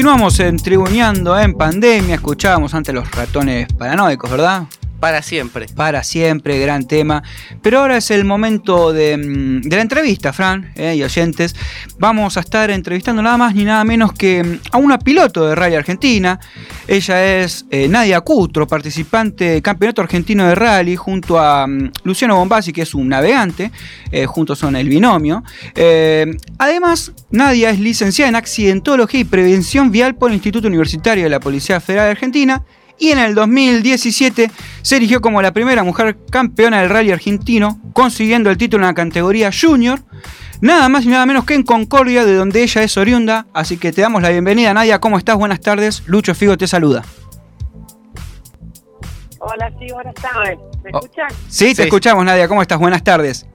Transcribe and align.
Continuamos 0.00 0.40
en 0.40 0.58
en 1.38 1.52
pandemia, 1.52 2.14
escuchábamos 2.14 2.72
antes 2.72 2.94
los 2.94 3.10
ratones 3.10 3.70
paranoicos, 3.74 4.30
¿verdad? 4.30 4.62
Para 5.00 5.22
siempre. 5.22 5.66
Para 5.74 6.04
siempre, 6.04 6.58
gran 6.58 6.86
tema. 6.86 7.22
Pero 7.62 7.80
ahora 7.80 7.96
es 7.96 8.10
el 8.10 8.26
momento 8.26 8.92
de, 8.92 9.16
mm, 9.16 9.68
la 9.70 9.80
entrevista, 9.80 10.34
Fran 10.34 10.72
eh, 10.76 10.94
y 10.94 11.02
oyentes. 11.02 11.56
Vamos 11.98 12.36
a 12.36 12.40
estar 12.40 12.70
entrevistando 12.70 13.22
nada 13.22 13.38
más 13.38 13.54
ni 13.54 13.64
nada 13.64 13.82
menos 13.84 14.12
que 14.12 14.44
mm, 14.44 14.60
a 14.72 14.76
una 14.76 14.98
piloto 14.98 15.48
de 15.48 15.54
rally 15.54 15.74
argentina. 15.74 16.38
Ella 16.86 17.40
es 17.40 17.64
eh, 17.70 17.88
Nadia 17.88 18.20
Cutro, 18.20 18.66
participante 18.66 19.44
del 19.44 19.62
Campeonato 19.62 20.02
Argentino 20.02 20.46
de 20.46 20.54
Rally, 20.54 20.96
junto 20.96 21.38
a 21.38 21.66
mm, 21.66 21.92
Luciano 22.04 22.36
Bombasi, 22.36 22.70
que 22.70 22.82
es 22.82 22.94
un 22.94 23.08
navegante. 23.08 23.72
Eh, 24.12 24.26
juntos 24.26 24.58
son 24.58 24.76
el 24.76 24.88
binomio. 24.88 25.42
además, 26.58 27.12
Nadia 27.30 27.70
es 27.70 27.80
licenciada 27.80 28.28
en 28.28 28.36
Accidentología 28.36 29.20
y 29.20 29.24
Prevención 29.24 29.90
Vial 29.90 30.14
por 30.14 30.30
el 30.30 30.34
Instituto 30.34 30.68
Universitario 30.68 31.24
de 31.24 31.30
la 31.30 31.40
Policía 31.40 31.80
Federal 31.80 32.06
de 32.06 32.10
Argentina 32.10 32.62
y 33.00 33.10
en 33.10 33.18
el 33.18 33.34
2017 33.34 34.50
se 34.82 34.96
eligió 34.96 35.20
como 35.20 35.42
la 35.42 35.52
primera 35.52 35.82
mujer 35.82 36.18
campeona 36.30 36.80
del 36.80 36.90
rally 36.90 37.10
argentino, 37.10 37.80
consiguiendo 37.92 38.50
el 38.50 38.58
título 38.58 38.84
en 38.84 38.88
la 38.88 38.94
categoría 38.94 39.50
junior, 39.50 39.98
nada 40.60 40.88
más 40.88 41.04
y 41.04 41.08
nada 41.08 41.26
menos 41.26 41.44
que 41.44 41.54
en 41.54 41.62
Concordia, 41.62 42.24
de 42.24 42.34
donde 42.34 42.62
ella 42.62 42.82
es 42.82 42.96
oriunda. 42.96 43.46
Así 43.54 43.78
que 43.78 43.90
te 43.90 44.02
damos 44.02 44.22
la 44.22 44.28
bienvenida, 44.28 44.72
Nadia. 44.74 45.00
¿Cómo 45.00 45.18
estás? 45.18 45.36
Buenas 45.36 45.60
tardes. 45.60 46.02
Lucho 46.06 46.34
Figo 46.34 46.56
te 46.56 46.66
saluda. 46.66 47.02
Hola, 49.40 49.72
sí, 49.78 49.86
buenas 49.92 50.14
tardes. 50.14 50.58
¿Me 50.84 50.90
oh, 50.92 51.00
escuchan? 51.00 51.28
Sí, 51.48 51.74
te 51.74 51.84
escuchamos, 51.84 52.24
Nadia. 52.24 52.46
¿Cómo 52.46 52.60
estás? 52.60 52.78
Buenas 52.78 53.02
tardes. 53.02 53.46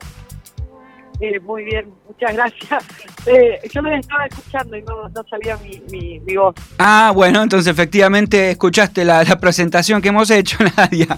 Muy 1.42 1.64
bien, 1.64 1.94
muchas 2.08 2.34
gracias. 2.34 2.84
Eh, 3.28 3.60
yo 3.74 3.82
me 3.82 3.98
estaba 3.98 4.28
escuchando 4.28 4.78
y 4.78 4.84
no, 4.84 5.10
salía 5.28 5.58
mi, 5.90 6.20
voz. 6.36 6.54
Ah, 6.78 7.12
bueno, 7.12 7.42
entonces 7.42 7.72
efectivamente 7.72 8.52
escuchaste 8.52 9.04
la, 9.04 9.26
presentación 9.40 10.00
que 10.00 10.10
hemos 10.10 10.30
hecho, 10.30 10.60
Nadia. 10.78 11.18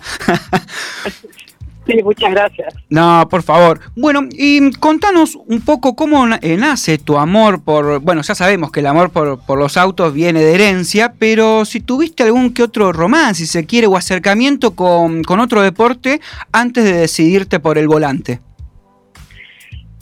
Sí, 1.86 2.02
muchas 2.02 2.31
gracias. 2.31 2.73
No, 2.90 3.28
por 3.30 3.44
favor. 3.44 3.81
Bueno, 3.94 4.22
y 4.31 4.72
contanos 4.72 5.36
un 5.36 5.59
poco 5.59 5.98
cómo 5.98 6.28
eh, 6.42 6.56
nace 6.56 6.98
tu 6.98 7.18
amor 7.18 7.62
por, 7.62 8.00
bueno, 8.00 8.22
ya 8.22 8.36
sabemos 8.36 8.72
que 8.72 8.80
el 8.80 8.88
amor 8.88 9.09
por, 9.09 9.40
por, 9.45 9.59
los 9.59 9.75
autos 9.75 10.14
viene 10.14 10.40
de 10.42 10.53
herencia, 10.53 11.14
pero 11.20 11.66
si 11.66 11.81
tuviste 11.81 12.23
algún 12.23 12.53
que 12.53 12.64
otro 12.64 12.94
romance, 12.94 13.42
si 13.42 13.48
se 13.48 13.66
quiere, 13.66 13.88
o 13.88 13.98
acercamiento 13.98 14.75
con, 14.75 15.25
con 15.25 15.42
otro 15.42 15.62
deporte 15.62 16.22
antes 16.53 16.86
de 16.86 16.94
decidirte 16.94 17.59
por 17.59 17.78
el 17.78 17.90
volante. 17.90 18.40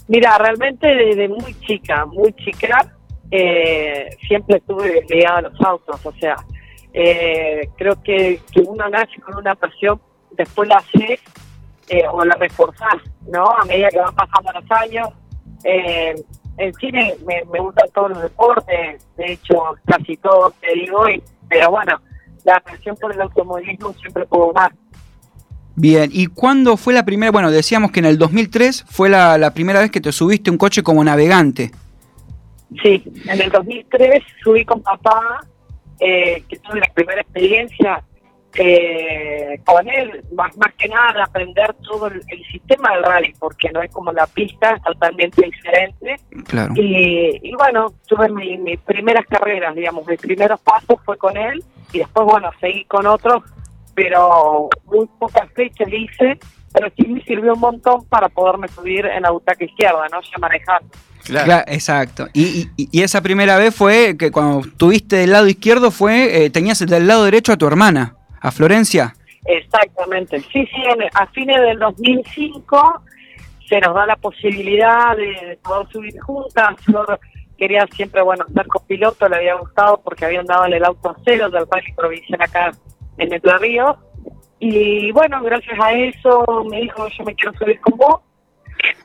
Mira, 0.07 0.37
realmente 0.37 0.87
desde 0.87 1.27
muy 1.27 1.53
chica, 1.61 2.05
muy 2.05 2.33
chica, 2.33 2.95
eh, 3.31 4.09
siempre 4.27 4.57
estuve 4.57 5.03
ligada 5.09 5.39
a 5.39 5.41
los 5.41 5.61
autos, 5.61 6.05
o 6.05 6.11
sea, 6.13 6.35
eh, 6.93 7.69
creo 7.77 8.01
que, 8.03 8.39
que 8.53 8.61
uno 8.61 8.87
nace 8.87 9.19
con 9.21 9.35
una 9.37 9.55
pasión, 9.55 9.99
después 10.31 10.69
la 10.69 10.77
hace 10.77 11.19
eh, 11.89 12.03
o 12.09 12.23
la 12.23 12.35
reforzás, 12.35 13.01
¿no? 13.27 13.45
A 13.49 13.65
medida 13.65 13.89
que 13.89 13.99
van 13.99 14.15
pasando 14.15 14.51
los 14.53 14.71
años. 14.71 15.09
Eh, 15.63 16.15
en 16.57 16.73
cine 16.75 17.15
me, 17.25 17.43
me 17.51 17.59
gustan 17.59 17.89
todos 17.93 18.11
los 18.11 18.21
deportes, 18.21 19.05
de 19.17 19.33
hecho 19.33 19.75
casi 19.85 20.15
todos 20.17 20.53
te 20.55 20.73
digo, 20.73 21.03
pero 21.49 21.71
bueno, 21.71 21.99
la 22.45 22.59
pasión 22.61 22.95
por 22.95 23.11
el 23.11 23.21
automovilismo 23.21 23.91
siempre 23.93 24.25
puedo 24.25 24.53
más. 24.53 24.69
Bien, 25.75 26.09
¿y 26.13 26.27
cuándo 26.27 26.77
fue 26.77 26.93
la 26.93 27.05
primera? 27.05 27.31
Bueno, 27.31 27.51
decíamos 27.51 27.91
que 27.91 27.99
en 27.99 28.05
el 28.05 28.17
2003 28.17 28.85
fue 28.87 29.09
la, 29.09 29.37
la 29.37 29.53
primera 29.53 29.81
vez 29.81 29.91
que 29.91 30.01
te 30.01 30.11
subiste 30.11 30.49
un 30.49 30.57
coche 30.57 30.83
como 30.83 31.03
navegante. 31.03 31.71
Sí, 32.81 33.03
en 33.25 33.41
el 33.41 33.51
2003 33.51 34.23
subí 34.43 34.65
con 34.65 34.81
papá, 34.81 35.41
eh, 35.99 36.43
que 36.47 36.57
tuve 36.59 36.79
la 36.79 36.91
primera 36.93 37.21
experiencia 37.21 38.03
eh, 38.57 39.59
con 39.65 39.87
él, 39.89 40.23
más, 40.33 40.55
más 40.57 40.73
que 40.75 40.87
nada 40.87 41.25
aprender 41.25 41.73
todo 41.83 42.07
el, 42.07 42.23
sistema 42.51 42.93
del 42.93 43.03
rally, 43.03 43.33
porque 43.37 43.69
no 43.71 43.81
es 43.81 43.91
como 43.91 44.13
la 44.13 44.27
pista, 44.27 44.75
es 44.75 44.81
totalmente 44.81 45.45
diferente. 45.45 46.15
Claro. 46.45 46.73
Y, 46.77 47.39
y 47.43 47.53
bueno, 47.55 47.93
tuve 48.07 48.29
mis 48.29 48.79
primeras 48.79 49.25
carreras, 49.25 49.75
digamos, 49.75 50.07
mis 50.07 50.19
primeros 50.19 50.59
pasos 50.61 50.99
fue 51.03 51.17
con 51.17 51.35
él, 51.35 51.63
y 51.91 51.99
después, 51.99 52.25
bueno, 52.25 52.49
seguí 52.61 52.85
con 52.85 53.05
otros 53.07 53.43
pero 53.95 54.69
muy 54.85 55.07
pocas 55.17 55.49
fechas 55.53 55.87
hice, 55.91 56.37
pero 56.73 56.91
sí 56.95 57.07
me 57.07 57.21
sirvió 57.23 57.53
un 57.53 57.59
montón 57.61 58.05
para 58.05 58.29
poderme 58.29 58.67
subir 58.67 59.05
en 59.05 59.23
la 59.23 59.31
butaca 59.31 59.63
izquierda, 59.63 60.07
¿no? 60.11 60.21
Ya 60.21 60.37
manejar. 60.39 60.81
Claro. 61.23 61.63
exacto. 61.67 62.27
Y, 62.33 62.69
y, 62.77 63.01
esa 63.01 63.21
primera 63.21 63.57
vez 63.57 63.73
fue 63.73 64.15
que 64.15 64.29
cuando 64.29 64.61
tuviste 64.77 65.15
del 65.15 65.31
lado 65.31 65.47
izquierdo 65.47 65.89
fue, 65.89 66.45
eh, 66.45 66.49
tenías 66.51 66.85
del 66.85 67.07
lado 67.07 67.25
derecho 67.25 67.51
a 67.53 67.57
tu 67.57 67.65
hermana, 67.65 68.15
a 68.41 68.51
Florencia. 68.51 69.15
Exactamente. 69.45 70.39
Sí, 70.41 70.67
sí, 70.67 70.83
a 71.13 71.25
fines 71.27 71.59
del 71.61 71.79
2005 71.79 73.01
se 73.67 73.79
nos 73.79 73.95
da 73.95 74.05
la 74.05 74.15
posibilidad 74.17 75.15
de, 75.15 75.57
poder 75.63 75.87
subir 75.91 76.19
juntas. 76.19 76.75
Yo 76.87 77.03
quería 77.57 77.87
siempre, 77.95 78.21
bueno, 78.21 78.45
ser 78.53 78.67
copiloto, 78.67 79.27
le 79.27 79.37
había 79.37 79.55
gustado 79.55 80.01
porque 80.03 80.25
habían 80.25 80.45
dado 80.45 80.65
el 80.65 80.83
auto 80.83 81.09
a 81.09 81.15
cero 81.25 81.49
del 81.49 81.65
rally 81.69 81.91
provincial 81.93 82.41
acá 82.41 82.71
en 83.17 83.33
el 83.33 83.41
Río. 83.59 83.97
Y 84.59 85.11
bueno, 85.11 85.41
gracias 85.43 85.77
a 85.79 85.91
eso 85.91 86.45
me 86.69 86.81
dijo, 86.81 87.07
yo 87.09 87.23
me 87.23 87.35
quiero 87.35 87.57
subir 87.57 87.79
con 87.81 87.97
vos. 87.97 88.21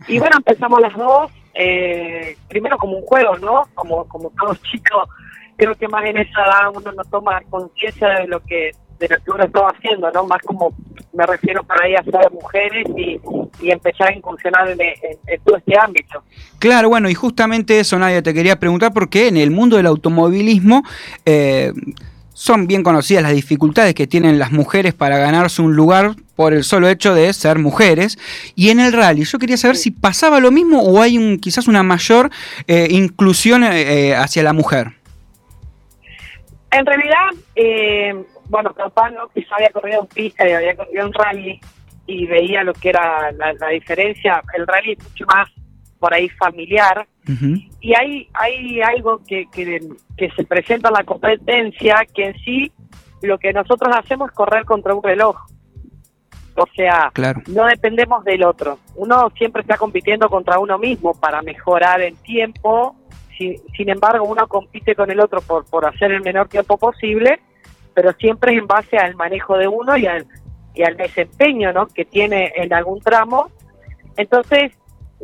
Y 0.08 0.18
bueno, 0.18 0.36
empezamos 0.38 0.80
las 0.80 0.94
dos, 0.94 1.30
eh, 1.54 2.36
primero 2.48 2.78
como 2.78 2.98
un 2.98 3.02
juego, 3.02 3.36
¿no? 3.38 3.64
Como, 3.74 4.06
como 4.08 4.30
todos 4.30 4.60
chicos, 4.70 5.08
creo 5.56 5.74
que 5.74 5.88
más 5.88 6.04
en 6.04 6.18
esa 6.18 6.44
edad 6.44 6.72
uno 6.74 6.92
no 6.92 7.04
toma 7.04 7.40
conciencia 7.50 8.08
de 8.08 8.26
lo 8.26 8.40
que 8.40 8.72
de 8.98 9.08
lo 9.08 9.16
que 9.16 9.30
uno 9.30 9.44
estaba 9.44 9.68
haciendo, 9.70 10.10
¿no? 10.12 10.26
Más 10.26 10.42
como 10.42 10.74
me 11.14 11.26
refiero 11.26 11.64
para 11.64 11.88
ir 11.88 11.96
a 11.96 12.04
ser 12.04 12.30
mujeres 12.30 12.86
y, 12.96 13.18
y 13.62 13.70
empezar 13.70 14.08
a 14.08 14.14
incursionar 14.14 14.68
en, 14.70 14.78
todo 15.44 15.56
este 15.56 15.78
ámbito. 15.78 16.22
Claro, 16.58 16.90
bueno, 16.90 17.08
y 17.08 17.14
justamente 17.14 17.80
eso, 17.80 17.98
Nadia, 17.98 18.22
te 18.22 18.34
quería 18.34 18.60
preguntar 18.60 18.92
porque 18.92 19.28
en 19.28 19.36
el 19.36 19.50
mundo 19.50 19.76
del 19.76 19.86
automovilismo 19.86 20.82
eh, 21.24 21.72
son 22.40 22.66
bien 22.66 22.82
conocidas 22.82 23.22
las 23.22 23.34
dificultades 23.34 23.94
que 23.94 24.06
tienen 24.06 24.38
las 24.38 24.50
mujeres 24.50 24.94
para 24.94 25.18
ganarse 25.18 25.60
un 25.60 25.76
lugar 25.76 26.12
por 26.36 26.54
el 26.54 26.64
solo 26.64 26.88
hecho 26.88 27.14
de 27.14 27.30
ser 27.34 27.58
mujeres. 27.58 28.16
Y 28.54 28.70
en 28.70 28.80
el 28.80 28.94
rally, 28.94 29.24
yo 29.24 29.38
quería 29.38 29.58
saber 29.58 29.76
si 29.76 29.90
pasaba 29.90 30.40
lo 30.40 30.50
mismo 30.50 30.80
o 30.80 31.02
hay 31.02 31.18
un, 31.18 31.38
quizás 31.38 31.68
una 31.68 31.82
mayor 31.82 32.30
eh, 32.66 32.88
inclusión 32.92 33.62
eh, 33.62 34.14
hacia 34.14 34.42
la 34.42 34.54
mujer. 34.54 34.86
En 36.70 36.86
realidad, 36.86 37.28
eh, 37.56 38.24
bueno, 38.48 38.72
papá 38.72 39.10
no, 39.10 39.28
quizá 39.34 39.56
había 39.56 39.68
corrido 39.68 40.00
en 40.00 40.06
pista 40.06 40.48
y 40.48 40.52
había 40.52 40.74
corrido 40.74 41.08
en 41.08 41.12
rally 41.12 41.60
y 42.06 42.24
veía 42.24 42.64
lo 42.64 42.72
que 42.72 42.88
era 42.88 43.32
la, 43.32 43.52
la 43.52 43.68
diferencia. 43.68 44.42
El 44.56 44.66
rally 44.66 44.92
es 44.92 45.04
mucho 45.10 45.26
más 45.26 45.46
por 46.00 46.12
ahí 46.12 46.28
familiar. 46.30 47.06
Y 47.80 47.94
hay, 47.94 48.28
hay 48.32 48.80
algo 48.80 49.20
que, 49.24 49.46
que, 49.52 49.78
se 50.34 50.44
presenta 50.44 50.88
en 50.88 50.94
la 50.94 51.04
competencia 51.04 52.04
que 52.12 52.24
en 52.24 52.34
sí 52.40 52.72
lo 53.22 53.38
que 53.38 53.52
nosotros 53.52 53.94
hacemos 53.96 54.30
es 54.30 54.34
correr 54.34 54.64
contra 54.64 54.94
un 54.94 55.02
reloj. 55.02 55.36
O 56.56 56.64
sea, 56.74 57.12
no 57.48 57.66
dependemos 57.66 58.24
del 58.24 58.42
otro. 58.42 58.78
Uno 58.96 59.30
siempre 59.36 59.62
está 59.62 59.76
compitiendo 59.76 60.28
contra 60.28 60.58
uno 60.58 60.78
mismo 60.78 61.14
para 61.14 61.40
mejorar 61.42 62.00
el 62.00 62.16
tiempo. 62.16 62.96
Sin, 63.38 63.88
embargo, 63.88 64.24
uno 64.24 64.48
compite 64.48 64.94
con 64.94 65.10
el 65.10 65.20
otro 65.20 65.40
por, 65.40 65.64
por 65.66 65.86
hacer 65.86 66.10
el 66.12 66.22
menor 66.22 66.48
tiempo 66.48 66.76
posible, 66.76 67.40
pero 67.94 68.12
siempre 68.14 68.52
es 68.52 68.58
en 68.58 68.66
base 68.66 68.98
al 68.98 69.14
manejo 69.14 69.56
de 69.56 69.68
uno 69.68 69.96
y 69.96 70.06
al, 70.06 70.26
y 70.74 70.82
al 70.82 70.96
desempeño 70.96 71.72
¿no? 71.72 71.86
que 71.86 72.04
tiene 72.04 72.52
en 72.56 72.72
algún 72.74 73.00
tramo. 73.00 73.50
Entonces, 74.16 74.72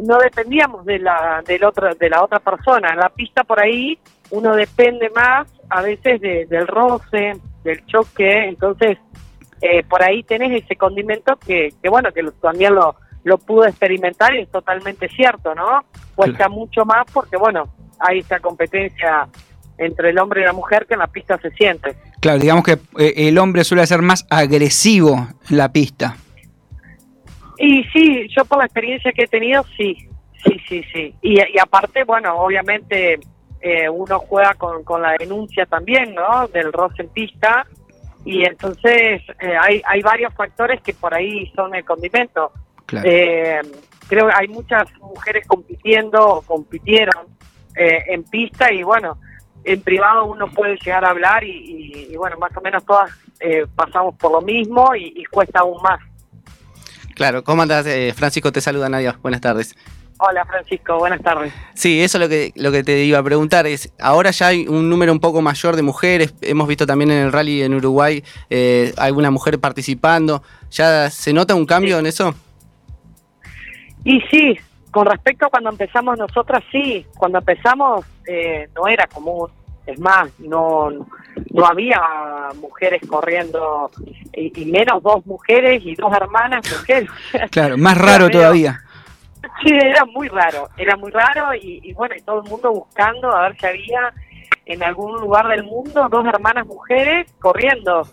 no 0.02 0.18
dependíamos 0.18 0.84
de 0.84 0.98
la 0.98 1.42
del 1.46 1.64
otro 1.64 1.94
de 1.94 2.10
la 2.10 2.22
otra 2.22 2.38
persona. 2.38 2.90
En 2.92 2.98
la 2.98 3.08
pista 3.08 3.44
por 3.44 3.60
ahí 3.60 3.98
uno 4.30 4.54
depende 4.54 5.10
más 5.10 5.48
a 5.68 5.82
veces 5.82 6.20
del 6.20 6.66
roce 6.66 7.34
del 7.64 7.84
choque. 7.86 8.48
Entonces 8.48 8.98
eh, 9.60 9.82
por 9.84 10.02
ahí 10.02 10.22
tenés 10.22 10.62
ese 10.62 10.76
condimento 10.76 11.36
que, 11.36 11.72
que 11.82 11.88
bueno 11.88 12.12
que 12.12 12.22
también 12.40 12.74
lo 12.74 12.96
lo 13.24 13.38
pudo 13.38 13.66
experimentar 13.66 14.34
y 14.36 14.42
es 14.42 14.50
totalmente 14.50 15.08
cierto 15.08 15.52
no 15.52 15.84
cuesta 16.14 16.48
mucho 16.48 16.84
más 16.84 17.04
porque 17.12 17.36
bueno 17.36 17.64
hay 17.98 18.20
esa 18.20 18.38
competencia 18.38 19.26
entre 19.78 20.10
el 20.10 20.18
hombre 20.18 20.42
y 20.42 20.44
la 20.44 20.52
mujer 20.52 20.86
que 20.86 20.94
en 20.94 21.00
la 21.00 21.08
pista 21.08 21.36
se 21.38 21.50
siente. 21.50 21.96
Claro 22.20 22.38
digamos 22.38 22.64
que 22.64 22.78
eh, 22.98 23.28
el 23.28 23.38
hombre 23.38 23.64
suele 23.64 23.86
ser 23.86 24.02
más 24.02 24.26
agresivo 24.30 25.28
en 25.50 25.56
la 25.56 25.72
pista 25.72 26.16
y 27.58 27.84
sí, 27.84 28.28
yo 28.36 28.44
por 28.44 28.58
la 28.58 28.64
experiencia 28.64 29.12
que 29.12 29.22
he 29.22 29.28
tenido, 29.28 29.64
sí, 29.76 29.96
sí, 30.44 30.60
sí, 30.68 30.82
sí. 30.92 31.14
Y, 31.22 31.40
aparte, 31.58 32.04
bueno, 32.04 32.34
obviamente 32.36 33.18
eh, 33.60 33.88
uno 33.88 34.18
juega 34.20 34.54
con, 34.54 34.84
con 34.84 35.02
la 35.02 35.14
denuncia 35.18 35.66
también, 35.66 36.14
¿no? 36.14 36.46
Del 36.48 36.72
roce 36.72 37.02
en 37.02 37.08
pista. 37.08 37.66
y 38.24 38.44
entonces 38.44 39.22
eh, 39.40 39.56
hay, 39.60 39.82
hay 39.86 40.02
varios 40.02 40.34
factores 40.34 40.82
que 40.82 40.92
por 40.94 41.14
ahí 41.14 41.50
son 41.54 41.74
el 41.74 41.84
condimento. 41.84 42.52
Eh, 43.04 43.60
creo 44.08 44.28
que 44.28 44.32
hay 44.36 44.48
muchas 44.48 44.84
mujeres 45.00 45.46
compitiendo 45.46 46.24
o 46.24 46.42
compitieron 46.42 47.26
eh, 47.74 48.02
en 48.08 48.24
pista 48.24 48.72
y 48.72 48.82
bueno, 48.82 49.18
en 49.64 49.80
privado 49.80 50.26
uno 50.26 50.48
puede 50.48 50.76
llegar 50.76 51.04
a 51.04 51.10
hablar 51.10 51.42
y, 51.42 52.14
bueno, 52.16 52.36
más 52.38 52.56
o 52.56 52.60
menos 52.60 52.84
todas 52.84 53.10
pasamos 53.74 54.14
por 54.14 54.32
lo 54.32 54.40
mismo 54.40 54.94
y, 54.94 55.24
cuesta 55.24 55.60
aún 55.60 55.82
más. 55.82 56.00
Claro, 57.16 57.42
¿cómo 57.42 57.62
andas? 57.62 57.86
Francisco 58.14 58.52
te 58.52 58.60
saluda 58.60 58.90
Nadia, 58.90 59.18
buenas 59.22 59.40
tardes. 59.40 59.74
Hola 60.18 60.44
Francisco, 60.44 60.98
buenas 60.98 61.22
tardes. 61.22 61.52
Sí, 61.74 62.02
eso 62.02 62.18
es 62.18 62.22
lo 62.22 62.28
que, 62.28 62.52
lo 62.56 62.70
que 62.70 62.84
te 62.84 63.04
iba 63.04 63.18
a 63.18 63.22
preguntar. 63.22 63.66
Es, 63.66 63.90
ahora 63.98 64.30
ya 64.32 64.48
hay 64.48 64.68
un 64.68 64.90
número 64.90 65.12
un 65.12 65.20
poco 65.20 65.40
mayor 65.40 65.76
de 65.76 65.82
mujeres. 65.82 66.34
Hemos 66.42 66.68
visto 66.68 66.86
también 66.86 67.10
en 67.10 67.24
el 67.24 67.32
rally 67.32 67.62
en 67.62 67.74
Uruguay 67.74 68.22
eh, 68.50 68.92
alguna 68.98 69.30
mujer 69.30 69.58
participando. 69.58 70.42
¿Ya 70.70 71.08
se 71.08 71.32
nota 71.32 71.54
un 71.54 71.64
cambio 71.64 71.98
en 71.98 72.06
eso? 72.06 72.34
Y 74.04 74.20
sí, 74.30 74.58
con 74.90 75.06
respecto 75.06 75.46
a 75.46 75.50
cuando 75.50 75.70
empezamos 75.70 76.18
nosotras, 76.18 76.62
sí. 76.70 77.06
Cuando 77.16 77.38
empezamos 77.38 78.04
eh, 78.26 78.68
no 78.74 78.88
era 78.88 79.06
común. 79.06 79.48
Es 79.86 80.00
más, 80.00 80.28
no, 80.40 80.90
no 80.90 81.66
había 81.66 82.00
mujeres 82.60 83.00
corriendo, 83.08 83.90
y, 84.32 84.64
menos 84.64 85.02
dos 85.02 85.24
mujeres 85.26 85.82
y 85.84 85.94
dos 85.94 86.12
hermanas 86.12 86.64
mujeres. 86.70 87.08
Claro, 87.50 87.76
más 87.78 87.96
raro 87.96 88.28
todavía 88.28 88.80
Sí, 89.62 89.72
era 89.72 90.04
muy 90.04 90.28
raro, 90.28 90.68
era 90.76 90.96
muy 90.96 91.10
raro 91.10 91.54
y, 91.54 91.92
bueno, 91.94 92.14
y 92.16 92.22
todo 92.22 92.42
el 92.42 92.50
mundo 92.50 92.70
buscando 92.72 93.34
a 93.34 93.42
ver 93.42 93.56
si 93.58 93.66
había 93.66 94.12
en 94.66 94.82
algún 94.82 95.20
lugar 95.20 95.48
del 95.48 95.64
mundo 95.64 96.08
dos 96.10 96.26
hermanas 96.26 96.66
mujeres 96.66 97.32
corriendo 97.38 98.06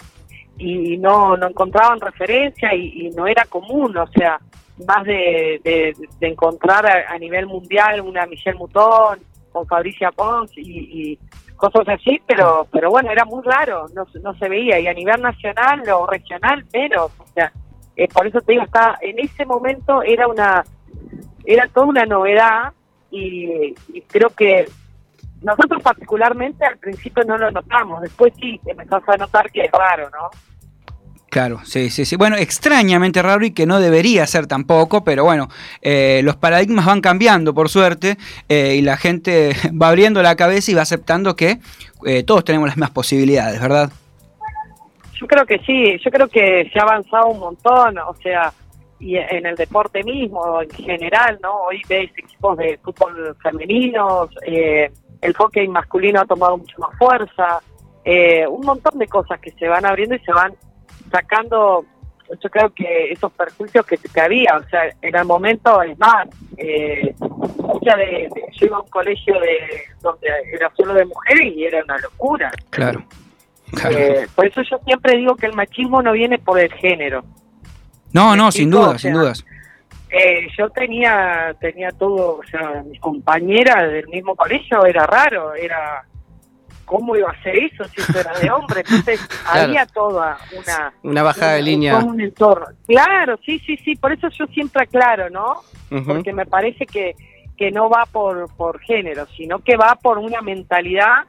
y 0.58 0.98
no, 0.98 1.36
no 1.36 1.48
encontraban 1.48 2.00
referencia 2.00 2.74
y, 2.76 3.10
no 3.16 3.28
era 3.28 3.46
común, 3.46 3.98
o 3.98 4.08
sea, 4.08 4.40
más 4.88 5.04
de, 5.06 5.60
de, 5.64 6.28
encontrar 6.28 6.86
a, 6.86 7.18
nivel 7.18 7.48
mundial 7.48 8.02
una 8.02 8.26
Michelle 8.26 8.58
Mutón 8.58 9.20
o 9.54 9.66
Fabricia 9.66 10.12
Pons 10.12 10.52
y, 10.58 11.18
cosas 11.56 11.88
así, 11.88 12.22
pero 12.28 12.68
pero 12.72 12.90
bueno, 12.90 13.10
era 13.10 13.24
muy 13.24 13.42
raro, 13.44 13.86
no, 13.96 14.06
no 14.22 14.34
se 14.36 14.50
veía 14.50 14.80
y 14.80 14.88
a 14.88 14.94
nivel 14.94 15.22
nacional 15.22 15.82
o 15.90 16.06
regional 16.08 16.66
menos, 16.74 17.12
o 17.18 17.28
sea, 17.34 17.54
eh, 17.96 18.08
por 18.10 18.28
eso 18.28 18.42
te 18.42 18.54
digo, 18.54 18.66
está, 18.66 18.98
en 19.00 19.20
ese 19.20 19.46
momento 19.46 20.02
era 20.04 20.28
una 20.28 20.64
era 21.46 21.68
toda 21.68 21.88
una 21.88 22.06
novedad 22.06 22.74
y, 23.12 23.74
creo 24.08 24.30
que 24.32 24.66
nosotros 25.42 25.82
particularmente 25.84 26.66
al 26.66 26.78
principio 26.78 27.24
no 27.24 27.38
lo 27.38 27.52
notamos, 27.52 28.02
después 28.02 28.34
sí 28.40 28.60
empezamos 28.66 29.08
a 29.08 29.18
notar 29.18 29.52
que 29.52 29.66
es 29.66 29.72
raro, 29.72 30.10
¿no? 30.10 30.30
Claro, 31.34 31.62
sí, 31.64 31.90
sí, 31.90 32.06
sí. 32.06 32.16
Bueno, 32.16 32.36
extrañamente 32.36 33.20
raro 33.24 33.44
y 33.44 33.50
que 33.50 33.66
no 33.66 33.80
debería 33.80 34.28
ser 34.28 34.46
tampoco, 34.46 35.04
pero 35.04 35.24
bueno, 35.24 35.48
eh, 35.82 36.22
los 36.24 36.36
paradigmas 36.36 36.86
van 36.86 37.02
cambiando, 37.02 37.56
por 37.56 37.70
suerte, 37.70 38.18
eh, 38.48 38.76
y 38.78 38.84
la 38.84 38.98
gente 38.98 39.56
va 39.82 39.90
abriendo 39.90 40.22
la 40.22 40.36
cabeza 40.36 40.70
y 40.70 40.76
va 40.76 40.84
aceptando 40.84 41.36
que 41.36 41.58
eh, 42.06 42.22
todos 42.22 42.46
tenemos 42.46 42.68
las 42.68 42.78
mismas 42.78 42.92
posibilidades, 42.92 43.60
¿verdad? 43.60 43.92
Yo 45.20 45.26
creo 45.26 45.44
que 45.48 45.58
sí, 45.66 45.98
yo 46.06 46.12
creo 46.12 46.28
que 46.28 46.70
se 46.72 46.80
ha 46.80 46.84
avanzado 46.84 47.30
un 47.30 47.40
montón, 47.40 47.98
o 47.98 48.14
sea, 48.22 48.54
y 49.00 49.18
en 49.18 49.48
el 49.48 49.56
deporte 49.56 50.04
mismo, 50.04 50.62
en 50.62 50.70
general, 50.70 51.40
¿no? 51.42 51.64
Hoy 51.64 51.82
ves 51.90 52.12
equipos 52.16 52.60
de 52.60 52.78
fútbol 52.84 53.36
femeninos, 53.42 54.30
eh, 54.46 54.92
el 55.20 55.34
hockey 55.34 55.68
masculino 55.68 56.22
ha 56.22 56.26
tomado 56.26 56.60
mucho 56.60 56.78
más 56.78 56.96
fuerza, 57.00 57.60
eh, 58.06 58.46
un 58.46 58.64
montón 58.64 59.00
de 59.00 59.08
cosas 59.08 59.40
que 59.40 59.50
se 59.50 59.68
van 59.68 59.84
abriendo 59.84 60.14
y 60.14 60.20
se 60.20 60.32
van 60.32 60.54
sacando, 61.12 61.86
yo 62.42 62.50
creo 62.50 62.70
que 62.74 63.12
esos 63.12 63.32
perjuicios 63.34 63.86
que, 63.86 64.22
había, 64.22 64.58
o 64.58 64.70
sea, 64.70 64.84
en 65.02 65.16
el 65.16 65.26
momento, 65.26 65.82
es 65.82 65.98
más, 66.00 66.28
eh, 66.58 67.14
de, 67.16 68.30
yo 68.54 68.66
iba 68.66 68.78
a 68.78 68.82
un 68.82 68.90
colegio 68.90 69.40
de 69.40 69.84
donde 70.02 70.28
era 70.52 70.72
solo 70.76 70.94
de 70.94 71.06
mujeres 71.06 71.54
y 71.56 71.66
era 71.66 71.84
una 71.84 71.98
locura. 71.98 72.52
Claro. 72.70 73.04
Eh, 73.90 74.28
por 74.36 74.46
eso 74.46 74.62
yo 74.62 74.78
siempre 74.86 75.18
digo 75.18 75.36
que 75.36 75.48
el 75.48 75.54
machismo 75.54 76.02
no 76.02 76.12
viene 76.12 76.38
por 76.38 76.60
el 76.60 76.72
género, 76.74 77.24
no, 78.14 78.36
no, 78.36 78.52
sin 78.52 78.70
dudas, 78.70 79.02
sin 79.02 79.14
dudas. 79.14 79.44
Eh, 80.10 80.48
yo 80.56 80.70
tenía 80.70 81.56
tenía 81.60 81.90
todo, 81.92 82.38
o 82.38 82.44
sea, 82.44 82.84
mis 82.86 83.00
compañeras 83.02 83.92
del 83.92 84.08
mismo 84.08 84.36
colegio 84.36 84.86
era 84.86 85.08
raro, 85.08 85.56
era 85.56 86.06
cómo 86.94 87.16
iba 87.16 87.32
a 87.32 87.42
ser 87.42 87.56
eso 87.56 87.86
si 87.86 88.02
eso 88.02 88.20
era 88.20 88.38
de 88.38 88.52
hombre, 88.52 88.82
entonces 88.82 89.20
había 89.52 89.84
toda 89.88 90.38
una 90.56 90.94
una 91.02 91.24
bajada 91.24 91.54
de 91.54 91.64
línea, 91.64 91.98
un 91.98 92.22
entorno. 92.22 92.68
Claro, 92.86 93.40
sí, 93.44 93.58
sí, 93.66 93.78
sí, 93.78 93.96
por 93.96 94.12
eso 94.12 94.30
yo 94.30 94.46
siempre 94.46 94.84
aclaro, 94.84 95.28
¿no? 95.32 95.62
Porque 96.06 96.32
me 96.34 96.46
parece 96.46 96.86
que 96.86 97.16
que 97.58 97.72
no 97.72 97.90
va 97.90 98.06
por 98.12 98.48
por 98.56 98.80
género, 98.80 99.26
sino 99.36 99.58
que 99.58 99.76
va 99.76 99.96
por 99.96 100.20
una 100.20 100.42
mentalidad 100.42 101.26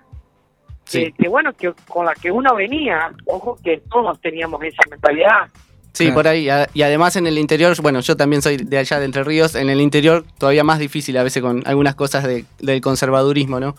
que, 0.91 1.13
que, 1.13 1.29
bueno, 1.31 1.55
que 1.55 1.73
con 1.89 2.05
la 2.05 2.15
que 2.15 2.31
uno 2.31 2.55
venía, 2.55 3.11
ojo 3.25 3.57
que 3.65 3.83
todos 3.91 4.21
teníamos 4.21 4.63
esa 4.63 4.83
mentalidad. 4.91 5.49
Sí, 5.95 6.11
por 6.11 6.27
ahí. 6.27 6.49
Y 6.75 6.83
además 6.83 7.15
en 7.15 7.29
el 7.29 7.39
interior, 7.39 7.81
bueno, 7.81 8.01
yo 8.01 8.17
también 8.17 8.43
soy 8.43 8.57
de 8.57 8.79
allá 8.79 8.99
de 8.99 9.05
Entre 9.05 9.23
Ríos, 9.23 9.55
en 9.55 9.71
el 9.71 9.81
interior 9.81 10.25
todavía 10.39 10.65
más 10.65 10.81
difícil 10.81 11.17
a 11.17 11.23
veces 11.23 11.41
con 11.41 11.63
algunas 11.67 11.95
cosas 11.95 12.25
del 12.25 12.81
conservadurismo, 12.81 13.61
¿no? 13.61 13.77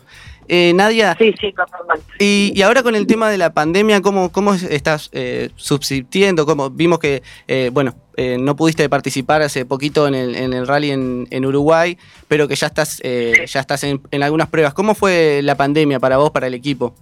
Eh, 0.48 0.72
Nadia. 0.74 1.14
Sí, 1.18 1.34
sí, 1.38 1.52
totalmente. 1.52 2.06
Y, 2.18 2.62
ahora 2.62 2.82
con 2.82 2.94
el 2.94 3.06
tema 3.06 3.28
de 3.28 3.36
la 3.36 3.52
pandemia, 3.52 4.00
¿cómo, 4.00 4.32
cómo 4.32 4.54
estás 4.54 5.10
eh, 5.12 5.50
subsistiendo? 5.56 6.46
¿Cómo, 6.46 6.70
vimos 6.70 7.00
que, 7.00 7.22
eh, 7.48 7.70
bueno, 7.70 7.94
eh, 8.16 8.38
no 8.38 8.56
pudiste 8.56 8.88
participar 8.88 9.42
hace 9.42 9.66
poquito 9.66 10.08
en 10.08 10.14
el, 10.14 10.36
en 10.36 10.54
el 10.54 10.66
rally 10.66 10.92
en, 10.92 11.44
Uruguay, 11.44 11.98
pero 12.28 12.48
que 12.48 12.54
ya 12.54 12.68
estás, 12.68 13.02
ya 13.02 13.60
estás 13.60 13.84
en, 13.84 14.00
en 14.10 14.22
algunas 14.22 14.48
pruebas. 14.48 14.72
¿Cómo 14.72 14.94
fue 14.94 15.40
la 15.42 15.54
pandemia 15.54 16.00
para 16.00 16.16
vos, 16.16 16.30
para 16.30 16.46
el 16.46 16.54
equipo? 16.54 16.94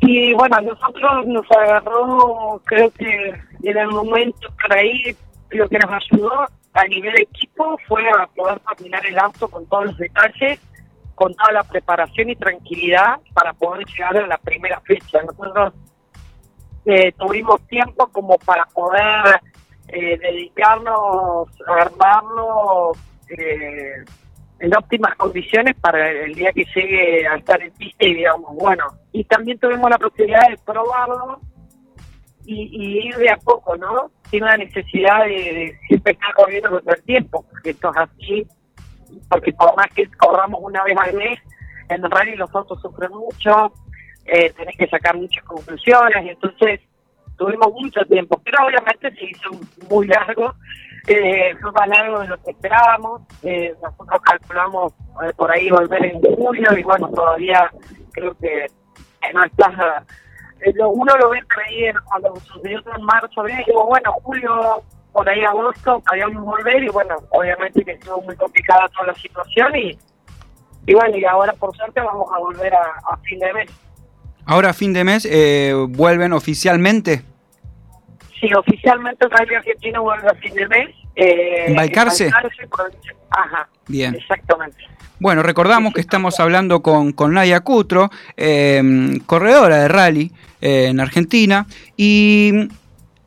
Y 0.00 0.34
bueno, 0.34 0.56
a 0.56 0.60
nosotros 0.60 1.26
nos 1.26 1.50
agarró, 1.50 2.60
creo 2.64 2.90
que 2.90 3.34
en 3.68 3.78
el 3.78 3.88
momento 3.88 4.48
por 4.60 4.72
ahí, 4.76 5.16
lo 5.50 5.68
que 5.68 5.78
nos 5.78 5.90
ayudó 5.90 6.46
a 6.74 6.84
nivel 6.84 7.16
equipo 7.20 7.78
fue 7.86 8.08
a 8.08 8.26
poder 8.26 8.60
terminar 8.60 9.06
el 9.06 9.18
auto 9.18 9.48
con 9.48 9.66
todos 9.66 9.86
los 9.86 9.98
detalles, 9.98 10.60
con 11.14 11.32
toda 11.34 11.52
la 11.52 11.62
preparación 11.62 12.30
y 12.30 12.36
tranquilidad 12.36 13.20
para 13.32 13.52
poder 13.52 13.86
llegar 13.86 14.16
a 14.16 14.26
la 14.26 14.38
primera 14.38 14.80
fecha. 14.80 15.22
Nosotros 15.22 15.72
eh, 16.84 17.12
tuvimos 17.12 17.60
tiempo 17.68 18.08
como 18.08 18.36
para 18.38 18.66
poder 18.66 19.40
eh, 19.88 20.18
dedicarnos 20.18 21.48
a 21.68 21.82
armarlo 21.82 22.92
eh, 23.28 24.04
en 24.58 24.76
óptimas 24.76 25.14
condiciones 25.16 25.76
para 25.76 26.10
el 26.10 26.34
día 26.34 26.52
que 26.52 26.64
llegue 26.74 27.26
a 27.26 27.36
estar 27.36 27.62
en 27.62 27.72
pista 27.72 28.04
y 28.04 28.14
digamos, 28.14 28.54
bueno, 28.56 28.84
y 29.12 29.24
también 29.24 29.58
tuvimos 29.58 29.88
la 29.90 29.98
posibilidad 29.98 30.48
de 30.48 30.58
probarlo 30.58 31.40
y, 32.46 33.08
ir 33.08 33.16
de 33.16 33.30
a 33.30 33.36
poco, 33.36 33.76
¿no? 33.76 34.10
Sin 34.30 34.44
la 34.44 34.56
necesidad 34.56 35.24
de, 35.24 35.78
siempre 35.88 36.12
estar 36.12 36.34
corriendo 36.34 36.80
todo 36.80 36.94
el 36.94 37.02
tiempo, 37.02 37.44
porque 37.50 37.70
esto 37.70 37.90
es 37.90 37.96
así, 37.96 38.46
porque 39.28 39.52
por 39.52 39.76
más 39.76 39.88
que 39.94 40.08
corramos 40.18 40.60
una 40.62 40.82
vez 40.84 40.96
al 40.98 41.14
mes, 41.14 41.38
en 41.88 42.10
rally 42.10 42.36
los 42.36 42.54
autos 42.54 42.80
sufren 42.80 43.10
mucho, 43.10 43.72
eh, 44.26 44.52
tenés 44.56 44.76
que 44.76 44.88
sacar 44.88 45.16
muchas 45.16 45.44
conclusiones, 45.44 46.24
y 46.24 46.28
entonces 46.30 46.80
tuvimos 47.36 47.72
mucho 47.72 48.04
tiempo, 48.06 48.40
pero 48.44 48.66
obviamente 48.66 49.10
se 49.14 49.24
hizo 49.24 49.50
muy 49.88 50.06
largo 50.06 50.54
eh, 51.06 51.54
fue 51.60 51.70
más 51.72 51.88
largo 51.88 52.20
de 52.20 52.28
lo 52.28 52.42
que 52.42 52.50
esperábamos. 52.52 53.22
Eh, 53.42 53.74
nosotros 53.82 54.20
calculamos 54.22 54.92
eh, 55.22 55.32
por 55.36 55.50
ahí 55.50 55.68
volver 55.70 56.04
en 56.04 56.20
julio 56.20 56.76
y 56.76 56.82
bueno, 56.82 57.08
todavía 57.10 57.70
creo 58.12 58.36
que 58.38 58.66
no 59.34 59.44
está. 59.44 60.04
Eh, 60.64 60.72
lo, 60.74 60.90
uno 60.90 61.16
lo 61.16 61.30
ve 61.30 61.40
creer 61.46 61.94
cuando 62.04 62.34
sucedió 62.40 62.82
en 62.96 63.04
marzo, 63.04 63.40
abril, 63.40 63.56
y 63.60 63.64
digo, 63.70 63.86
bueno, 63.86 64.12
julio, 64.22 64.82
por 65.12 65.28
ahí 65.28 65.44
agosto, 65.44 66.02
podíamos 66.06 66.44
volver 66.44 66.82
y 66.82 66.88
bueno, 66.88 67.16
obviamente 67.30 67.84
que 67.84 67.92
estuvo 67.92 68.20
muy 68.22 68.36
complicada 68.36 68.88
toda 68.88 69.08
la 69.08 69.14
situación 69.14 69.76
y, 69.76 69.98
y 70.86 70.94
bueno, 70.94 71.16
y 71.16 71.24
ahora 71.24 71.52
por 71.52 71.74
suerte 71.76 72.00
vamos 72.00 72.28
a 72.34 72.38
volver 72.38 72.74
a, 72.74 73.16
fin 73.22 73.38
de 73.38 73.52
mes. 73.52 73.70
Ahora 74.46 74.70
a 74.70 74.72
fin 74.72 74.92
de 74.92 75.04
mes 75.04 75.28
vuelven 75.90 76.32
oficialmente. 76.32 77.22
Sí, 78.40 78.52
oficialmente 78.52 79.24
el 79.24 79.30
Rally 79.30 79.54
Argentino 79.54 80.02
vuelve 80.02 80.28
a 80.28 80.34
fin 80.34 80.54
de 80.54 80.68
mes. 80.68 80.90
Eh, 81.16 81.66
¿En 81.68 81.76
Balcarce? 81.76 82.30
Ajá. 83.30 83.68
Bien. 83.86 84.14
Exactamente. 84.14 84.84
Bueno, 85.20 85.42
recordamos 85.42 85.94
que 85.94 86.00
estamos 86.00 86.40
hablando 86.40 86.82
con, 86.82 87.12
con 87.12 87.32
Nadia 87.32 87.60
Cutro, 87.60 88.10
em, 88.36 89.20
corredora 89.20 89.78
de 89.78 89.88
rally 89.88 90.32
en 90.64 90.98
Argentina, 90.98 91.66
y 91.96 92.68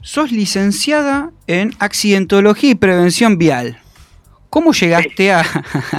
sos 0.02 0.32
licenciada 0.32 1.32
en 1.46 1.72
accidentología 1.80 2.72
y 2.72 2.76
prevención 2.76 3.38
vial. 3.38 3.80
¿Cómo 4.50 4.72
llegaste 4.72 5.32
a, 5.32 5.44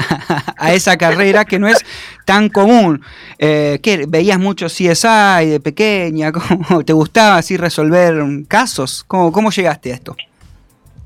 a, 0.58 0.72
esa 0.72 0.96
carrera 0.96 1.44
que 1.44 1.58
no 1.58 1.68
es 1.68 1.84
tan 2.24 2.48
común? 2.48 3.02
Eh, 3.38 3.78
¿qué, 3.82 4.06
¿Veías 4.08 4.38
mucho 4.38 4.66
CSI 4.66 5.46
de 5.46 5.60
pequeña? 5.62 6.32
¿Cómo, 6.68 6.84
¿Te 6.84 6.92
gustaba 6.92 7.36
así 7.36 7.56
resolver 7.56 8.14
casos? 8.48 9.04
¿Cómo, 9.04 9.30
cómo 9.30 9.50
llegaste 9.50 9.92
a 9.92 9.94
esto? 9.94 10.16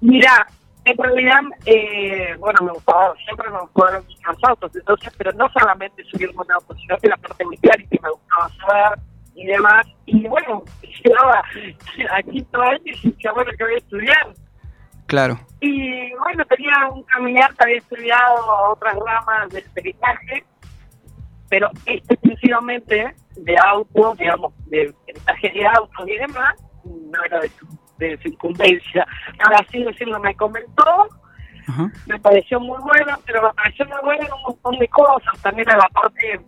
Mira, 0.00 0.46
en 0.84 0.96
realidad, 0.96 1.40
eh, 1.66 2.34
bueno, 2.38 2.60
me 2.62 2.72
gustaba, 2.72 3.14
siempre 3.24 3.50
me 3.50 3.60
gustaron 3.60 4.04
los 4.26 4.44
autos, 4.44 4.74
entonces, 4.74 5.12
pero 5.16 5.32
no 5.32 5.48
solamente 5.52 6.02
subir 6.04 6.30
un 6.34 6.50
auto, 6.50 6.74
sino 6.74 6.96
que 6.98 7.08
la 7.08 7.16
parte 7.16 7.44
militar 7.44 7.76
que 7.76 8.00
me 8.02 8.10
gustaba 8.10 8.50
saber 8.66 8.98
y 9.34 9.46
demás. 9.46 9.86
Y 10.06 10.26
bueno, 10.28 10.64
llegaba 11.04 11.42
aquí 12.16 12.42
todo 12.50 12.62
año 12.62 12.80
y 12.84 13.10
decía, 13.10 13.32
bueno, 13.32 13.50
que 13.56 13.64
voy 13.64 13.74
a 13.74 13.78
estudiar. 13.78 14.34
Claro. 15.06 15.38
Y 15.60 16.12
bueno, 16.14 16.44
tenía 16.46 16.88
un 16.90 17.04
que 17.04 17.64
había 17.64 17.76
estudiado 17.76 18.70
otras 18.70 18.96
ramas 18.96 19.50
de 19.50 19.62
peritaje, 19.74 20.44
pero 21.48 21.70
exclusivamente 21.84 23.14
de 23.36 23.56
autos, 23.58 24.16
digamos, 24.16 24.52
de 24.66 24.94
peritaje 25.06 25.50
de 25.50 25.66
autos 25.66 26.08
y 26.08 26.16
demás, 26.16 26.54
no 26.84 27.24
era 27.24 27.40
de 27.40 27.48
su, 27.50 27.66
de 27.98 28.18
su 28.22 28.28
incumbencia. 28.28 29.06
Ahora 29.44 29.58
así 29.68 29.82
decirlo, 29.84 30.18
me 30.20 30.34
comentó, 30.34 31.08
me 32.06 32.18
pareció 32.20 32.58
muy 32.58 32.78
bueno, 32.80 33.18
pero 33.26 33.42
me 33.42 33.54
pareció 33.54 33.86
muy 33.86 33.98
bueno 34.02 34.24
en 34.24 34.32
un 34.32 34.42
montón 34.42 34.78
de 34.78 34.88
cosas, 34.88 35.42
también 35.42 35.68
a 35.70 35.76
la 35.76 35.88
parte 35.88 36.40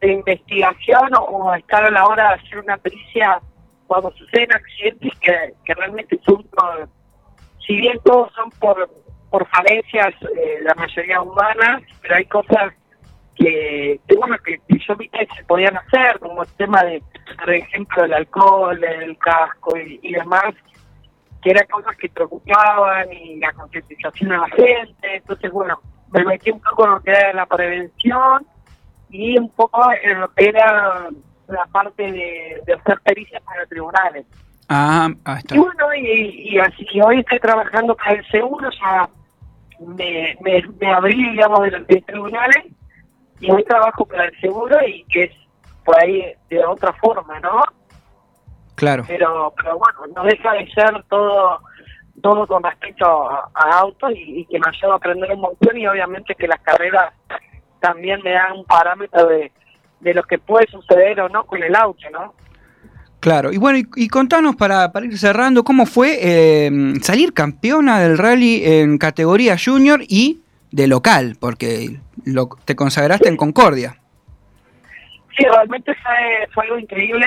de 0.00 0.12
investigación 0.12 1.10
o, 1.18 1.54
estar 1.54 1.84
a 1.84 1.90
la 1.90 2.06
hora 2.06 2.28
de 2.28 2.34
hacer 2.34 2.58
una 2.58 2.76
pericia 2.78 3.40
cuando 3.86 4.10
suceden 4.12 4.52
accidentes 4.52 5.12
que, 5.20 5.54
que 5.64 5.74
realmente 5.74 6.18
son 6.24 6.44
si 7.66 7.76
bien 7.76 8.00
todos 8.04 8.32
son 8.32 8.50
por, 8.58 8.90
por 9.30 9.46
falencias, 9.48 10.14
eh, 10.36 10.58
la 10.62 10.74
mayoría 10.74 11.22
humanas, 11.22 11.82
pero 12.02 12.16
hay 12.16 12.24
cosas 12.24 12.72
que, 13.36 14.00
bueno, 14.18 14.36
que, 14.44 14.60
yo 14.68 14.96
vi 14.96 15.08
que 15.08 15.26
se 15.36 15.44
podían 15.44 15.76
hacer, 15.76 16.18
como 16.18 16.42
el 16.42 16.48
tema 16.54 16.82
de, 16.82 17.02
por 17.38 17.54
ejemplo, 17.54 18.04
el 18.04 18.12
alcohol, 18.12 18.82
el 18.82 19.16
casco 19.18 19.78
y, 19.78 20.00
y 20.02 20.12
demás, 20.12 20.54
que 21.42 21.50
eran 21.50 21.66
cosas 21.68 21.96
que 21.96 22.08
preocupaban 22.08 23.12
y 23.12 23.36
la 23.36 23.52
concientización 23.52 24.32
a 24.32 24.38
la 24.38 24.48
gente. 24.48 25.16
Entonces, 25.16 25.50
bueno, 25.50 25.80
me 26.12 26.24
metí 26.24 26.50
un 26.50 26.60
poco 26.60 26.84
en 26.84 26.90
lo 26.90 27.00
que 27.00 27.10
era 27.12 27.32
la 27.32 27.46
prevención 27.46 28.46
y 29.10 29.38
un 29.38 29.48
poco 29.50 29.82
en 30.02 30.20
lo 30.20 30.28
que 30.32 30.48
era 30.48 31.08
la 31.48 31.66
parte 31.66 32.10
de, 32.12 32.62
de 32.64 32.72
hacer 32.74 33.00
pericias 33.00 33.42
para 33.42 33.66
tribunales. 33.66 34.26
Ah, 34.68 35.08
ah 35.24 35.38
está. 35.38 35.56
Y 35.56 35.58
bueno, 35.58 35.94
y, 35.94 36.58
así 36.58 36.84
que 36.86 37.02
hoy 37.02 37.20
estoy 37.20 37.40
trabajando 37.40 37.96
para 37.96 38.12
el 38.12 38.26
seguro, 38.28 38.70
ya 38.70 39.08
me, 39.80 40.36
me, 40.40 40.62
me 40.80 40.92
abrí, 40.92 41.30
digamos, 41.30 41.62
de 41.62 41.70
los 41.72 41.86
tribunales 42.06 42.64
y 43.40 43.50
hoy 43.50 43.64
trabajo 43.64 44.04
para 44.06 44.26
el 44.26 44.40
seguro 44.40 44.76
y 44.86 45.02
que 45.04 45.24
es 45.24 45.32
por 45.84 45.98
ahí 45.98 46.24
de 46.48 46.64
otra 46.64 46.92
forma, 46.94 47.40
¿no? 47.40 47.62
Claro. 48.76 49.04
Pero, 49.06 49.52
pero 49.56 49.78
bueno, 49.78 50.14
no 50.14 50.24
deja 50.24 50.52
de 50.52 50.70
ser 50.70 51.02
todo 51.08 51.60
todo 52.20 52.46
con 52.46 52.62
respecto 52.62 53.30
a, 53.30 53.50
autos 53.54 54.12
y, 54.14 54.44
que 54.46 54.58
me 54.58 54.68
ayuda 54.68 54.92
a 54.92 54.96
aprender 54.96 55.32
un 55.32 55.40
montón 55.40 55.76
y 55.76 55.86
obviamente 55.86 56.34
que 56.34 56.46
las 56.46 56.60
carreras 56.60 57.12
también 57.80 58.20
me 58.22 58.32
dan 58.32 58.52
un 58.52 58.64
parámetro 58.64 59.26
de, 59.26 59.52
de 60.00 60.14
lo 60.14 60.22
que 60.22 60.38
puede 60.38 60.66
suceder 60.66 61.20
o 61.20 61.28
no 61.28 61.44
con 61.44 61.62
el 61.62 61.74
auto, 61.74 62.08
¿no? 62.10 62.34
Claro, 63.20 63.52
y 63.52 63.58
bueno, 63.58 63.86
y, 63.96 64.08
contanos 64.08 64.56
para, 64.56 64.92
para, 64.92 65.04
ir 65.04 65.18
cerrando, 65.18 65.62
¿cómo 65.62 65.84
fue 65.84 66.18
eh, 66.22 66.70
salir 67.02 67.34
campeona 67.34 68.00
del 68.00 68.16
rally 68.16 68.62
en 68.64 68.96
categoría 68.96 69.56
junior 69.62 70.00
y 70.08 70.40
de 70.70 70.86
local? 70.86 71.36
Porque 71.38 72.00
lo, 72.24 72.48
te 72.64 72.74
consagraste 72.74 73.28
en 73.28 73.36
Concordia. 73.36 73.96
Sí, 75.36 75.44
realmente 75.44 75.94
fue, 75.96 76.48
fue 76.54 76.64
algo 76.64 76.78
increíble 76.78 77.26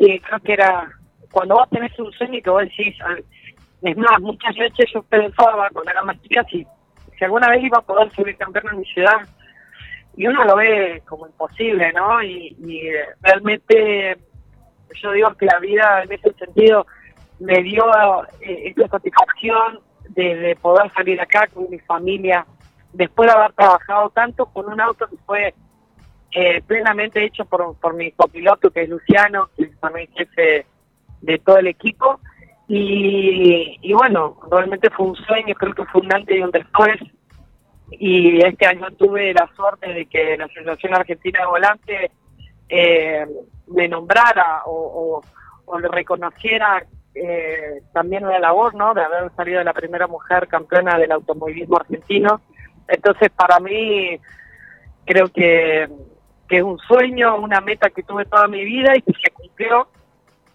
y 0.00 0.18
creo 0.18 0.40
que 0.40 0.52
era 0.54 0.90
cuando 1.30 1.54
vos 1.54 1.70
tenés 1.70 1.96
un 2.00 2.10
sueño 2.12 2.38
y 2.38 2.42
que 2.42 2.50
vos 2.50 2.62
decís, 2.62 2.96
ah, 3.00 3.14
es 3.82 3.96
más, 3.96 4.20
muchas 4.20 4.56
veces 4.56 4.90
yo 4.92 5.02
pensaba 5.04 5.68
cuando 5.72 5.92
era 5.92 6.02
más 6.02 6.20
chica 6.22 6.44
si, 6.50 6.66
si 7.16 7.24
alguna 7.24 7.48
vez 7.50 7.62
iba 7.62 7.78
a 7.78 7.82
poder 7.82 8.10
subir 8.12 8.36
campeón 8.36 8.64
en 8.72 8.78
mi 8.80 8.84
ciudad 8.86 9.18
y 10.16 10.26
uno 10.26 10.44
lo 10.44 10.56
ve 10.56 11.02
como 11.06 11.26
imposible, 11.26 11.92
¿no? 11.92 12.22
Y, 12.22 12.56
y 12.58 12.82
realmente 13.20 14.16
yo 14.94 15.12
digo 15.12 15.34
que 15.34 15.46
la 15.46 15.58
vida 15.58 16.02
en 16.02 16.12
ese 16.12 16.32
sentido 16.34 16.86
me 17.40 17.62
dio 17.62 17.84
eh, 18.40 18.72
esta 18.76 18.88
satisfacción 18.88 19.80
de, 20.10 20.56
poder 20.60 20.90
salir 20.92 21.20
acá 21.20 21.48
con 21.52 21.68
mi 21.68 21.78
familia 21.80 22.46
después 22.92 23.28
de 23.28 23.36
haber 23.36 23.52
trabajado 23.52 24.10
tanto 24.10 24.46
con 24.46 24.72
un 24.72 24.80
auto 24.80 25.06
que 25.08 25.16
fue 25.26 25.54
eh, 26.30 26.62
plenamente 26.66 27.24
hecho 27.24 27.44
por, 27.44 27.76
por 27.76 27.94
mi 27.94 28.12
copiloto 28.12 28.70
que 28.70 28.82
es 28.82 28.88
Luciano, 28.88 29.48
que 29.56 29.64
es 29.64 29.80
también 29.80 30.08
jefe 30.14 30.66
de 31.20 31.38
todo 31.38 31.58
el 31.58 31.66
equipo. 31.68 32.20
Y, 32.68 33.78
y 33.82 33.92
bueno, 33.92 34.38
realmente 34.50 34.90
fue 34.90 35.06
un 35.06 35.16
sueño, 35.16 35.54
creo 35.54 35.74
que 35.74 35.84
fue 35.86 36.00
un 36.00 36.14
antes 36.14 36.36
y 36.36 36.40
un 36.40 36.50
después. 36.50 36.96
Y 37.90 38.44
este 38.44 38.66
año 38.66 38.90
tuve 38.92 39.32
la 39.32 39.48
suerte 39.54 39.92
de 39.92 40.06
que 40.06 40.36
la 40.36 40.46
Asociación 40.46 40.94
Argentina 40.94 41.40
de 41.40 41.46
Volante 41.46 42.10
eh, 42.68 43.26
me 43.68 43.88
nombrara 43.88 44.62
o, 44.66 45.22
o, 45.66 45.78
le 45.78 45.88
reconociera 45.88 46.84
eh, 47.14 47.82
también 47.92 48.24
una 48.24 48.38
labor, 48.38 48.74
¿no? 48.74 48.94
De 48.94 49.02
haber 49.02 49.30
salido 49.36 49.62
la 49.62 49.72
primera 49.72 50.06
mujer 50.06 50.48
campeona 50.48 50.98
del 50.98 51.12
automovilismo 51.12 51.76
argentino. 51.76 52.40
Entonces, 52.88 53.30
para 53.30 53.60
mí, 53.60 54.18
creo 55.04 55.28
que, 55.28 55.88
que 56.48 56.56
es 56.58 56.62
un 56.62 56.78
sueño, 56.78 57.36
una 57.36 57.60
meta 57.60 57.90
que 57.90 58.02
tuve 58.02 58.24
toda 58.24 58.48
mi 58.48 58.64
vida 58.64 58.96
y 58.96 59.02
que 59.02 59.12
se 59.22 59.30
cumplió 59.30 59.88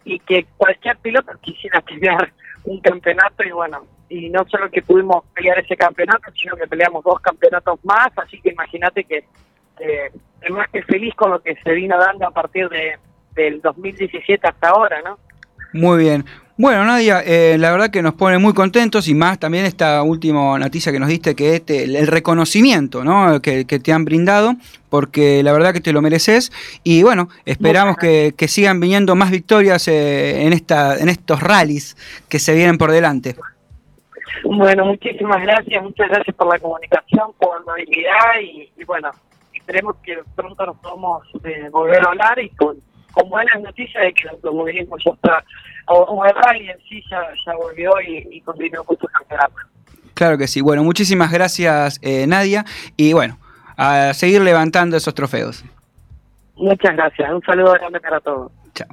y 0.03 0.19
que 0.19 0.45
cualquier 0.57 0.97
piloto 0.97 1.31
quisiera 1.41 1.81
pelear 1.81 2.31
un 2.63 2.79
campeonato 2.81 3.43
y 3.43 3.51
bueno, 3.51 3.85
y 4.09 4.29
no 4.29 4.45
solo 4.47 4.69
que 4.69 4.81
pudimos 4.81 5.23
pelear 5.33 5.59
ese 5.59 5.77
campeonato, 5.77 6.31
sino 6.33 6.55
que 6.55 6.67
peleamos 6.67 7.03
dos 7.03 7.19
campeonatos 7.21 7.79
más, 7.83 8.09
así 8.17 8.41
que 8.41 8.49
imagínate 8.49 9.03
que 9.03 9.23
eh, 9.79 10.11
es 10.41 10.49
más 10.51 10.67
que 10.69 10.83
feliz 10.83 11.13
con 11.15 11.31
lo 11.31 11.41
que 11.41 11.55
se 11.63 11.71
vino 11.71 11.97
dando 11.97 12.27
a 12.27 12.31
partir 12.31 12.67
de, 12.69 12.97
del 13.35 13.61
2017 13.61 14.47
hasta 14.47 14.69
ahora, 14.69 15.01
¿no? 15.03 15.17
Muy 15.73 15.99
bien. 15.99 16.25
Bueno, 16.57 16.83
Nadia, 16.83 17.21
eh, 17.25 17.55
la 17.57 17.71
verdad 17.71 17.89
que 17.89 18.01
nos 18.01 18.15
pone 18.15 18.37
muy 18.37 18.53
contentos 18.53 19.07
y 19.07 19.13
más 19.13 19.39
también 19.39 19.63
esta 19.63 20.03
última 20.03 20.59
noticia 20.59 20.91
que 20.91 20.99
nos 20.99 21.07
diste, 21.07 21.33
que 21.33 21.55
es 21.55 21.63
el 21.69 22.05
reconocimiento 22.05 23.05
¿no? 23.05 23.41
que, 23.41 23.63
te 23.63 23.93
han 23.93 24.03
brindado, 24.03 24.55
porque 24.89 25.41
la 25.41 25.53
verdad 25.53 25.71
que 25.71 25.79
te 25.79 25.93
lo 25.93 26.01
mereces 26.01 26.51
y 26.83 27.01
bueno, 27.01 27.29
esperamos 27.45 27.95
que, 27.95 28.33
que, 28.35 28.49
sigan 28.49 28.81
viniendo 28.81 29.15
más 29.15 29.31
victorias 29.31 29.87
eh, 29.87 30.45
en, 30.45 30.51
esta, 30.51 30.97
en 30.97 31.07
estos 31.07 31.41
rallies 31.41 31.95
que 32.27 32.39
se 32.39 32.53
vienen 32.53 32.77
por 32.77 32.91
delante. 32.91 33.37
Bueno, 34.57 34.85
muchísimas 34.85 35.43
gracias, 35.43 35.83
muchas 35.83 36.09
gracias 36.09 36.35
por 36.35 36.47
la 36.51 36.57
comunicación, 36.57 37.33
por 37.37 37.63
la 37.67 37.73
habilidad 37.73 38.39
y, 38.41 38.71
y 38.75 38.83
bueno, 38.83 39.11
esperemos 39.53 39.95
que 39.97 40.17
pronto 40.35 40.65
nos 40.65 40.77
podamos 40.77 41.23
eh, 41.43 41.69
volver 41.69 42.03
a 42.03 42.09
hablar 42.09 42.39
y 42.39 42.49
con, 42.49 42.75
con, 43.11 43.29
buenas 43.29 43.61
noticias 43.61 44.03
de 44.03 44.11
que 44.11 44.23
el 44.23 44.29
automovilismo 44.29 44.97
ya 44.97 45.11
está, 45.11 45.43
o, 45.87 46.25
el 46.25 46.33
rally 46.33 46.67
en 46.67 46.79
sí 46.89 47.03
ya, 47.11 47.21
ya 47.45 47.55
volvió 47.55 47.91
y, 48.01 48.27
y 48.31 48.41
continuó 48.41 48.83
con 48.83 48.97
su 48.97 49.05
campeonato. 49.05 49.53
Claro 50.15 50.37
que 50.39 50.47
sí. 50.47 50.61
Bueno, 50.61 50.83
muchísimas 50.83 51.31
gracias 51.31 51.99
eh, 52.01 52.25
Nadia 52.25 52.65
y 52.97 53.13
bueno, 53.13 53.37
a 53.77 54.15
seguir 54.15 54.41
levantando 54.41 54.97
esos 54.97 55.13
trofeos. 55.13 55.63
Muchas 56.55 56.95
gracias. 56.95 57.31
Un 57.31 57.41
saludo 57.43 57.73
grande 57.73 57.99
para 57.99 58.19
todos. 58.19 58.51
Chao. 58.73 58.87